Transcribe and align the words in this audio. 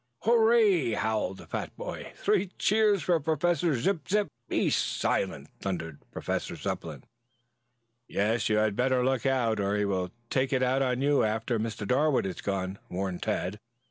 "Hooray!" 0.23 0.93
howled 0.93 1.37
the 1.37 1.45
fat 1.45 1.77
boy. 1.77 2.11
"Three 2.15 2.47
cheers 2.57 3.03
for 3.03 3.19
Professor 3.19 3.75
Zip 3.79 4.07
zip!" 4.09 4.29
"Be 4.49 4.71
silent!" 4.71 5.49
thundered 5.59 5.99
Professor 6.11 6.55
Zepplin. 6.55 7.03
"Yes, 8.07 8.49
you 8.49 8.57
had 8.57 8.75
better 8.75 9.05
look 9.05 9.27
out 9.27 9.59
or 9.59 9.77
he 9.77 9.85
will 9.85 10.09
take 10.31 10.51
it 10.53 10.63
out 10.63 10.81
of 10.81 10.99
you 10.99 11.21
after 11.21 11.59
Mr. 11.59 11.87
Darwood 11.87 12.25
has 12.25 12.41
gone," 12.41 12.79
warned 12.89 13.21
Tad. 13.21 13.59